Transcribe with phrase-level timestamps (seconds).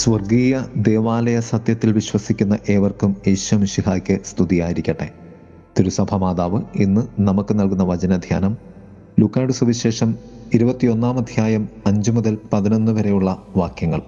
[0.00, 5.10] സ്വർഗീയ ദേവാലയ സത്യത്തിൽ വിശ്വസിക്കുന്ന ഏവർക്കും യേശുമിഷിഹായ്ക്ക് സ്തുതിയായിരിക്കട്ടെ.
[5.78, 8.56] തിരുസഭ മാതാവ് ഇന്ന് നമുക്ക് നൽകുന്ന വചനധ്യാനം
[9.20, 10.14] ലുക്കാട് സുവിശേഷം
[10.54, 14.02] ഇരുപത്തിയൊന്നാം അധ്യായം അഞ്ചു മുതൽ പതിനൊന്ന് വരെയുള്ള വാക്യങ്ങൾ.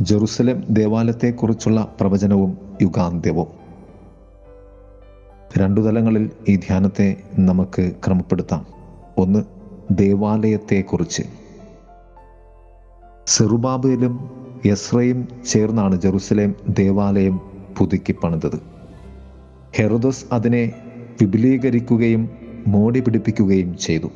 [0.00, 3.46] ജെറുസലേം ദേവാലയത്തെക്കുറിച്ചുള്ള പ്രവചനവും യുഗാന്ത്യവും.
[5.58, 8.66] രണ്ടു തലങ്ങളിൽ ഈ ധ്യാനത്തെ നമുക്ക് ക്രമപ്പെടുത്താം.
[9.18, 9.44] ഒന്ന്
[9.90, 11.22] ദേവാലയത്തെക്കുറിച്ച്.
[13.26, 17.40] സെറുബാബേലും യസ്രയും ചേർന്നാണ് ജെറുസലേം ദേവാലയം
[17.78, 18.62] പുതുക്കി പണിതത്.
[19.76, 20.72] ഹെറുദോസ് അതിനെ
[21.20, 22.28] വിപുലീകരിക്കുകയും
[22.66, 24.10] മോടി പിടിപ്പിക്കുകയും ചെയ്തു.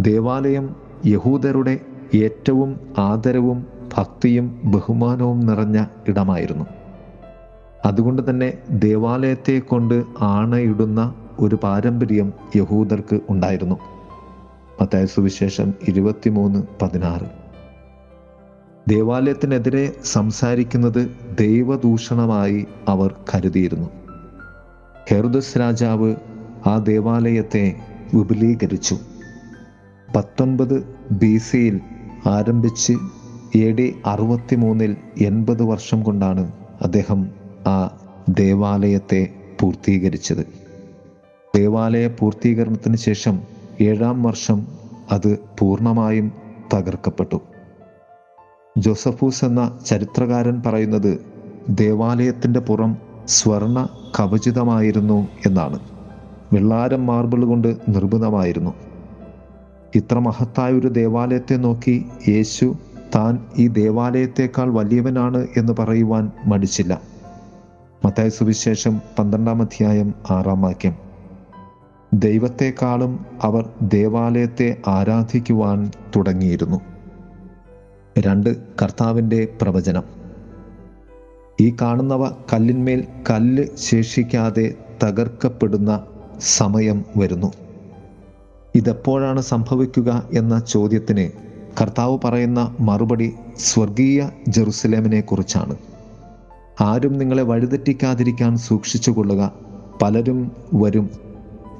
[0.00, 1.80] ദേവാലയം യഹൂദരുടെ
[2.14, 6.64] ഏറ്റവും ആദരവും ഭക്തിയും ബഹുമാനവും നിറഞ്ഞ ഇടമായിരുന്നു.
[7.84, 13.74] അതുകൊണ്ട് തന്നെ ദേവാലയത്തെ കൊണ്ട് ആണയിടുന്ന ഒരു പാരമ്പര്യം യഹൂദർക്ക് ഉണ്ടായിരുന്നു.
[14.80, 17.41] മത്തായ സുവിശേഷം ഇരുപത്തിമൂന്ന് പതിനാറ്.
[18.88, 23.90] ദേവാലയത്തിനെതിരെ സംസാരിക്കുന്നത് ദൈവദൂഷണമായി അവർ കരുതിയിരുന്നു.
[25.10, 26.14] ഹെറുദസ് രാജാവ്
[26.66, 27.74] ആ ദേവാലയത്തെ
[28.14, 28.96] വിപുലീകരിച്ചു.
[30.16, 31.80] പത്തൊൻപത് ബി സിയിൽ
[32.26, 32.92] ആരംഭിച്ച്
[33.56, 36.52] എ ഡി അറുപത്തി മൂന്നിൽ എൺപത് വർഷം കൊണ്ടാണ്
[36.82, 37.30] അദ്ദേഹം
[37.66, 37.90] ആ
[38.30, 39.28] ദേവാലയത്തെ
[39.60, 40.46] പൂർത്തീകരിച്ചത്.
[41.56, 43.42] ദേവാലയ പൂർത്തീകരണത്തിന് ശേഷം
[43.80, 44.66] ഏഴാം വർഷം
[45.10, 46.32] അത് പൂർണമായും
[46.74, 47.51] തകർക്കപ്പെട്ടു.
[48.78, 51.18] ജോസഫൂസ് എന്ന ചരിത്രകാരൻ പറയുന്നത്
[51.70, 52.96] ദേവാലയത്തിന്റെ പുറം
[53.28, 53.88] സ്വർണ
[54.20, 55.78] കവചിതമായിരുന്നു എന്നാണ്.
[56.52, 58.74] വെള്ളാരം മാർബിൾ കൊണ്ട് നിർമ്മിതമായിരുന്നു.
[59.94, 62.74] ഇത്ര മഹത്തായ ഒരു ദേവാലയത്തെ നോക്കി യേശു
[63.14, 67.00] താൻ ഈ ദേവാലയത്തേക്കാൾ വലിയവനാണ് എന്ന് പറയുവാൻ മടിച്ചില്ല.
[68.04, 70.94] മത്തായ സുവിശേഷം പന്ത്രണ്ടാം അധ്യായം ആറാം വാക്യം.
[72.14, 76.91] ദൈവത്തെക്കാളും അവർ ദേവാലയത്തെ ആരാധിക്കുവാൻ തുടങ്ങിയിരുന്നു.
[78.18, 80.02] രണ്ട് കർത്താവിന്റെ പ്രവചനം.
[81.60, 86.02] ഈ കാണുന്നവ കല്ലിന്മേൽ കല്ല് ശേഷിക്കാതെ തകർക്കപ്പെടുന്ന
[86.40, 87.52] സമയം വരുന്നു.
[88.74, 91.30] ഇതെപ്പോഴാണ് സംഭവിക്കുക എന്ന ചോദ്യത്തിന്
[91.80, 95.76] കർത്താവ് പറയുന്ന മറുപടി സ്വർഗീയ ജെറുസലേമിനെ കുറിച്ചാണ്
[96.80, 99.52] ആരും നിങ്ങളെ വഴിതെറ്റിക്കാതിരിക്കാൻ സൂക്ഷിച്ചുകൊള്ളുക.
[100.02, 101.10] പലരും വരും.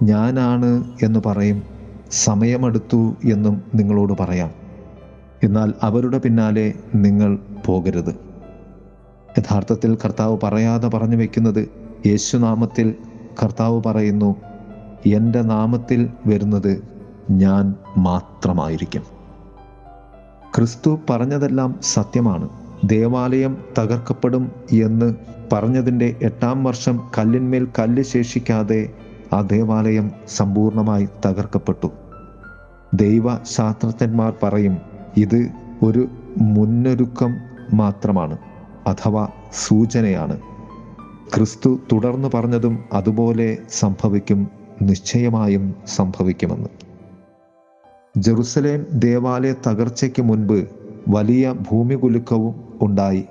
[0.02, 1.62] ഞാനാണ് എന്ന് പറയും.
[2.10, 4.61] സമയമെടുത്തു എന്നും നിങ്ങളോട് പറയാം.
[5.42, 8.14] എന്നാൽ അവരുടെ പിന്നാലെ നിങ്ങൾ പോകരുത്.
[9.38, 11.68] യഥാർത്ഥത്തിൽ കർത്താവ് പറയാതെ പറഞ്ഞു വയ്ക്കുന്നത്
[12.06, 12.94] യേശുനാമത്തിൽ
[13.42, 14.36] കർത്താവ് പറയുന്നു
[15.06, 16.82] എന്റെ നാമത്തിൽ വരുന്നത്
[17.30, 19.02] ഞാൻ മാത്രമായിരിക്കും.
[20.56, 22.48] ക്രിസ്തു പറഞ്ഞതെല്ലാം സത്യമാണ്.
[22.84, 25.14] ദേവാലയം തകർക്കപ്പെടും എന്ന്
[25.52, 28.92] പറഞ്ഞതിന്റെ എട്ടാം വർഷം കല്ലിന്മേൽ കല്ല് ശേഷിക്കാതെ
[29.32, 31.90] ആ ദേവാലയം സമ്പൂർണമായി തകർക്കപ്പെട്ടു.
[32.94, 35.48] ദൈവശാസ്ത്രജ്ഞന്മാർ പറയും ഇത്
[35.82, 36.08] ഒരു
[36.38, 37.36] മുന്നൊരുക്കം
[37.72, 38.38] മാത്രമാണ്
[38.86, 40.40] അഥവാ സൂചനയാണ്.
[41.34, 44.48] ക്രിസ്തു തുടർന്ന് പറഞ്ഞതും അതുപോലെ സംഭവിക്കും
[44.82, 46.68] നിശ്ചയമായും സംഭവിക്കുമെന്ന്.
[48.16, 50.68] ജെറുസലേം ദേവാലയ തകർച്ചയ്ക്ക് മുൻപ്
[51.08, 53.24] വലിയ ഭൂമി കുലുക്കവും ഉണ്ടായി.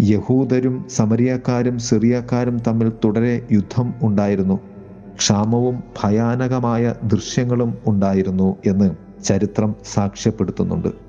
[0.00, 4.60] യഹൂദരും സമരിയക്കാരും സിറിയക്കാരും തമ്മിൽ തുടരെ യുദ്ധം ഉണ്ടായിരുന്നു.
[5.16, 8.90] ക്ഷാമവും ഭയാനകമായ ദൃശ്യങ്ങളും ഉണ്ടായിരുന്നു എന്ന്
[9.24, 11.05] ചരിത്രം സാക്ഷ്യപ്പെടുത്തുന്നുണ്ട്.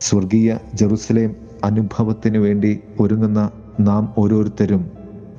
[0.00, 4.90] സ്വർഗീയ ജെറുസലേം അനുഭവത്തിനു വേണ്ടി ഒരുങ്ങുന്ന നാം ഓരോരുത്തരും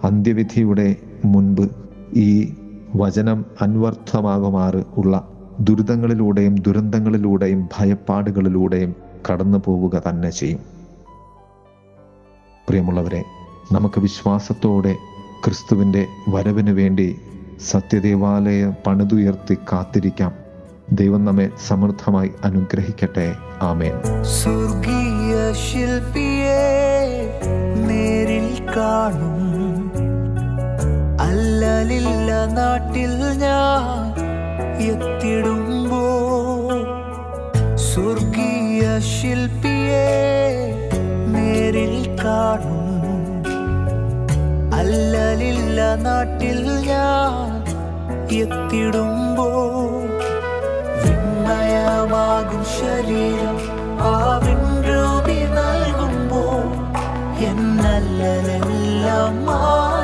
[0.04, 0.96] അന്ത്യവിധിയുടെ
[1.26, 1.70] മുൻപ്
[2.14, 2.54] ഈ
[2.96, 5.28] വചനം അന്വർത്ഥമാകുമാറ് ഉള്ള
[5.60, 8.96] ദുരിതങ്ങളിലൂടെയും ദുരന്തങ്ങളിലൂടെയും ഭയപ്പാടുകളിലൂടെയും
[9.32, 10.60] കടന്നു പോവുക തന്നെ ചെയ്യും.
[12.70, 13.24] പ്രിയമുള്ളവരെ
[13.72, 14.96] നമുക്ക് വിശ്വാസത്തോടെ
[15.46, 17.16] ക്രിസ്തുവിന്റെ വരവിന് വേണ്ടി
[17.60, 20.47] സത്യദേവാലയം പണിതുയർത്തി കാത്തിരിക്കാം.
[20.92, 23.36] ദൈവം നമ്മെ സമൃദ്ധമായി അനുഗ്രഹിക്കട്ടെ.
[23.62, 24.24] ആമേൻ.
[24.24, 26.62] സ്വർഗീയ ശില്പിയെ
[27.88, 29.44] നേരിൽ കാണും.
[31.22, 34.14] അല്ലലില്ല നാട്ടിൽ ഞാൻ
[34.82, 36.04] എത്തിടുമ്പോ
[37.76, 40.08] സ്വർഗീയ ശില്പിയെ
[41.28, 42.88] നേരിൽ കാണും.
[44.74, 47.64] അല്ലലില്ല നാട്ടിൽ ഞാൻ
[48.34, 49.48] എത്തിടുമ്പോ
[51.98, 53.56] വിണ്മയമാകും ശരീരം.
[54.02, 56.44] ആ നൽകുമ്പോൾ നൽകുമ്പോ
[57.48, 59.97] എന്നല്ലെല്ലാം മാറിയിടുമേ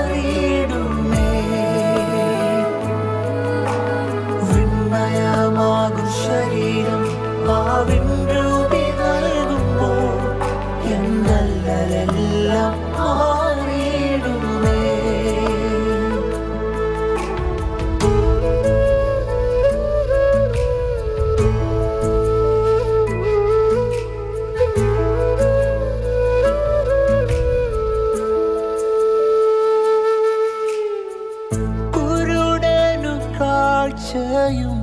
[34.04, 34.80] കാഴ്ചയും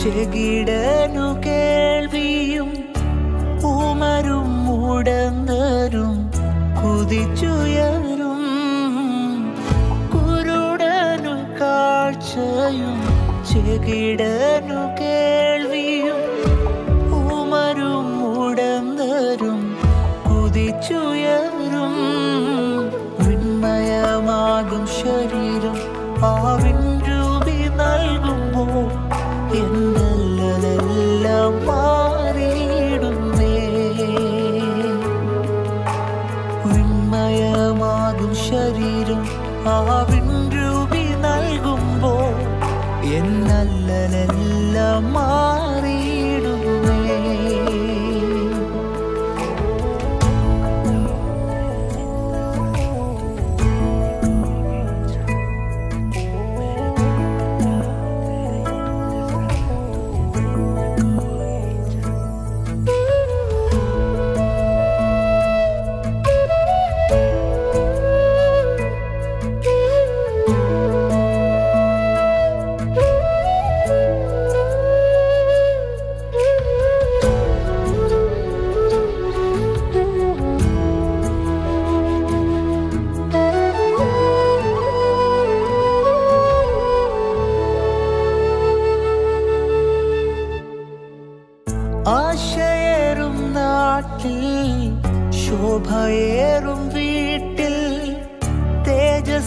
[0.00, 2.70] ചെകിടനു കേൾവിയും
[3.70, 6.14] ഉമരും മുടങ്ങരും
[6.78, 8.40] കുതിച്ചുയരും.
[10.14, 12.96] കുരുടനു കാഴ്ചയും
[13.50, 15.51] ചെകിടനു കേൾവിയും
[39.72, 40.21] ശരീരം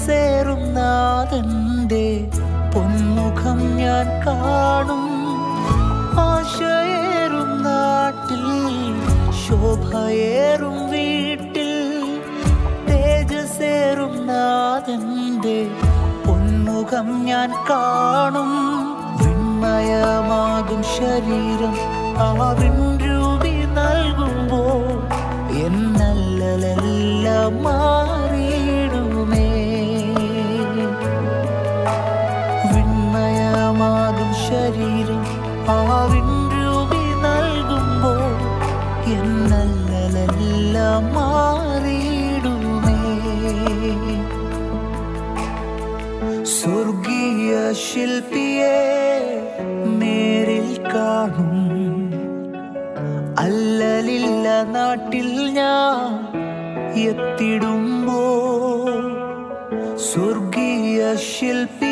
[0.06, 2.08] തേജസേറും നാഥന്റെ
[2.74, 5.06] പൊന്മുഖം ഞാൻ കാണും.
[6.24, 8.44] ആശയേറും നാട്ടിൽ
[9.42, 11.72] ശോഭയേറും വീട്ടിൽ
[12.90, 15.58] തേജസേറും നാഥന്റെ
[16.28, 18.54] പൊന്മുഖം ഞാൻ കാണും.
[19.24, 21.76] വിണ്മയമാകും ശരീരം
[22.28, 24.86] ആവിൻ രൂപി നൽകുമ്പോൾ
[25.66, 27.58] എന്നല്ലെല്ലാം
[37.24, 38.24] നൽകുമ്പോൾ
[46.58, 47.52] സ്വർഗീയ
[47.86, 48.78] ശില്പിയെ
[50.02, 51.58] നേരിൽ കാണും.
[53.46, 56.14] അല്ലലില്ല നാട്ടിൽ ഞാൻ
[57.10, 58.22] എത്തിടുമ്പോ
[60.10, 61.00] സ്വർഗീയ
[61.32, 61.85] ശില്പിയെ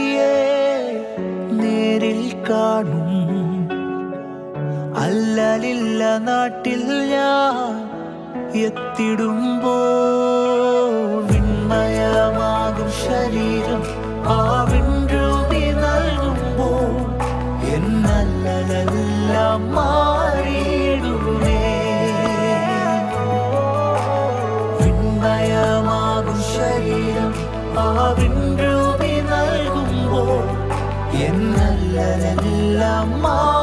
[5.04, 7.74] അല്ലലില്ല നാട്ടിൽ ഞാൻ
[8.58, 9.78] എത്തിടുമ്പോ
[11.32, 13.82] വിൺമയമാകും ശരീരം.
[14.28, 14.40] ആ
[14.72, 16.70] വിൺരൂപി നൽകുമ്പോ
[17.76, 21.60] എന്നല്ലെല്ലാം മാറിയിടുമേ.
[24.82, 27.32] വിൺമയമാകും ശരീരം.
[27.80, 27.82] ആ
[28.20, 30.24] വിൺരൂപി നൽകുമ്പോ
[31.26, 33.63] എന്നല്ലെല്ലാം മാറി